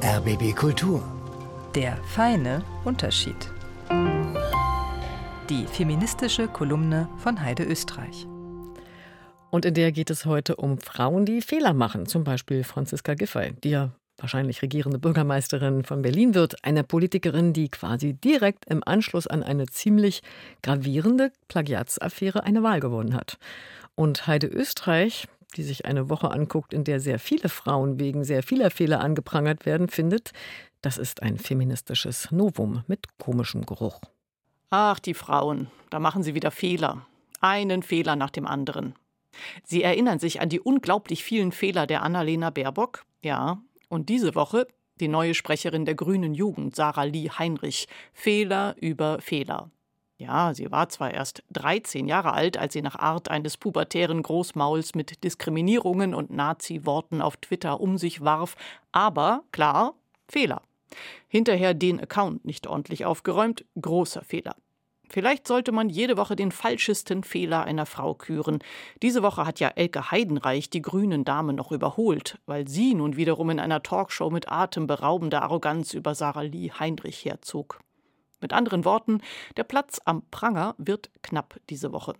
[0.00, 1.02] RBB Kultur.
[1.74, 3.50] Der feine Unterschied.
[5.50, 8.28] Die feministische Kolumne von Heide Österreich.
[9.50, 12.06] Und in der geht es heute um Frauen, die Fehler machen.
[12.06, 16.64] Zum Beispiel Franziska Giffey, die ja wahrscheinlich regierende Bürgermeisterin von Berlin wird.
[16.64, 20.22] Eine Politikerin, die quasi direkt im Anschluss an eine ziemlich
[20.62, 23.36] gravierende Plagiatsaffäre eine Wahl gewonnen hat.
[23.96, 25.26] Und Heide Österreich,
[25.56, 29.66] die sich eine Woche anguckt, in der sehr viele Frauen wegen sehr vieler Fehler angeprangert
[29.66, 30.32] werden, findet,
[30.82, 34.00] das ist ein feministisches Novum mit komischem Geruch.
[34.70, 37.06] Ach, die Frauen, da machen sie wieder Fehler.
[37.40, 38.94] Einen Fehler nach dem anderen.
[39.64, 43.04] Sie erinnern sich an die unglaublich vielen Fehler der Annalena Baerbock?
[43.22, 43.62] Ja.
[43.88, 44.66] Und diese Woche
[45.00, 47.86] die neue Sprecherin der Grünen Jugend, Sarah Lee Heinrich.
[48.12, 49.70] Fehler über Fehler.
[50.20, 54.96] Ja, sie war zwar erst 13 Jahre alt, als sie nach Art eines pubertären Großmauls
[54.96, 58.56] mit Diskriminierungen und Nazi-Worten auf Twitter um sich warf,
[58.90, 59.94] aber klar,
[60.28, 60.62] Fehler.
[61.28, 64.56] Hinterher den Account nicht ordentlich aufgeräumt, großer Fehler.
[65.08, 68.58] Vielleicht sollte man jede Woche den falschesten Fehler einer Frau küren.
[69.02, 73.50] Diese Woche hat ja Elke Heidenreich die grünen Dame noch überholt, weil sie nun wiederum
[73.50, 77.78] in einer Talkshow mit atemberaubender Arroganz über Sarah Lee Heinrich herzog.
[78.40, 79.20] Mit anderen Worten,
[79.56, 82.14] der Platz am Pranger wird knapp diese Woche.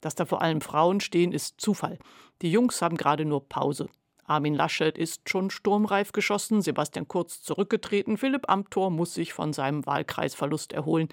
[0.00, 1.98] Dass da vor allem Frauen stehen, ist Zufall.
[2.42, 3.88] Die Jungs haben gerade nur Pause.
[4.26, 9.84] Armin Laschet ist schon sturmreif geschossen, Sebastian Kurz zurückgetreten, Philipp Amthor muss sich von seinem
[9.86, 11.08] Wahlkreisverlust erholen.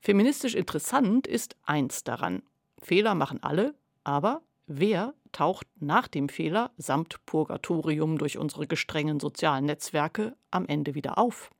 [0.00, 2.42] Feministisch interessant ist eins daran.
[2.82, 9.66] Fehler machen alle, aber wer taucht nach dem Fehler samt Purgatorium durch unsere gestrengen sozialen
[9.66, 11.50] Netzwerke am Ende wieder auf?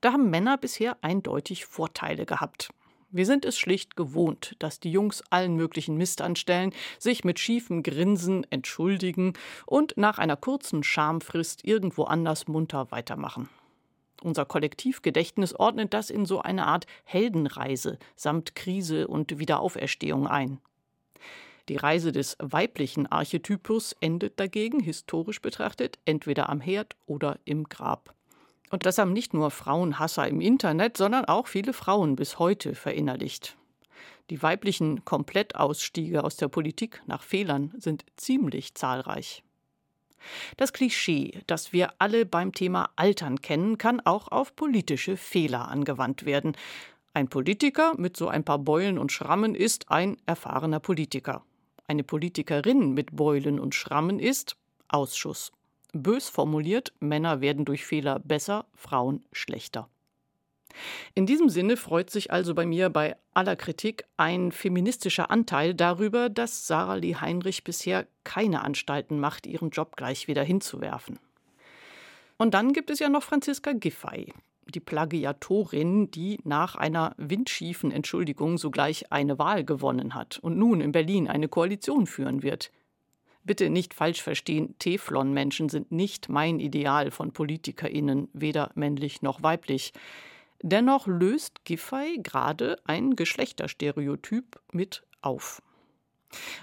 [0.00, 2.70] Da haben Männer bisher eindeutig Vorteile gehabt.
[3.10, 7.82] Wir sind es schlicht gewohnt, dass die Jungs allen möglichen Mist anstellen, sich mit schiefem
[7.82, 9.34] Grinsen entschuldigen
[9.66, 13.48] und nach einer kurzen Schamfrist irgendwo anders munter weitermachen.
[14.22, 20.60] Unser Kollektivgedächtnis ordnet das in so eine Art Heldenreise samt Krise und Wiederauferstehung ein.
[21.68, 28.14] Die Reise des weiblichen Archetypus endet dagegen, historisch betrachtet, entweder am Herd oder im Grab.
[28.70, 33.56] Und das haben nicht nur Frauenhasser im Internet, sondern auch viele Frauen bis heute verinnerlicht.
[34.30, 39.42] Die weiblichen Komplettausstiege aus der Politik nach Fehlern sind ziemlich zahlreich.
[40.56, 46.24] Das Klischee, das wir alle beim Thema Altern kennen, kann auch auf politische Fehler angewandt
[46.24, 46.56] werden.
[47.12, 51.42] Ein Politiker mit so ein paar Beulen und Schrammen ist ein erfahrener Politiker.
[51.88, 55.50] Eine Politikerin mit Beulen und Schrammen ist Ausschuss.
[55.92, 59.88] Bös formuliert, Männer werden durch Fehler besser, Frauen schlechter.
[61.14, 66.28] In diesem Sinne freut sich also bei mir bei aller Kritik ein feministischer Anteil darüber,
[66.28, 71.18] dass Sarah Lee Heinrich bisher keine Anstalten macht, ihren Job gleich wieder hinzuwerfen.
[72.38, 74.32] Und dann gibt es ja noch Franziska Giffey,
[74.66, 80.92] die Plagiatorin, die nach einer windschiefen Entschuldigung sogleich eine Wahl gewonnen hat und nun in
[80.92, 82.70] Berlin eine Koalition führen wird.
[83.42, 89.92] Bitte nicht falsch verstehen, Teflon-Menschen sind nicht mein Ideal von PolitikerInnen, weder männlich noch weiblich.
[90.62, 95.62] Dennoch löst Giffey gerade ein Geschlechterstereotyp mit auf.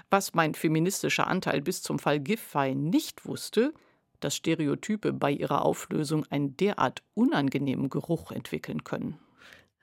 [0.08, 3.74] Was mein feministischer Anteil bis zum Fall Giffey nicht wusste,
[4.20, 9.18] dass Stereotype bei ihrer Auflösung einen derart unangenehmen Geruch entwickeln können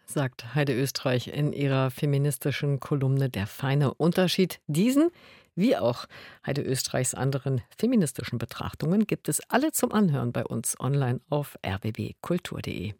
[0.07, 4.59] sagt Heide Österreich in ihrer feministischen Kolumne Der feine Unterschied.
[4.67, 5.09] Diesen
[5.55, 6.05] wie auch
[6.45, 12.95] Heide Österreichs anderen feministischen Betrachtungen gibt es alle zum Anhören bei uns online auf rbbkultur.de.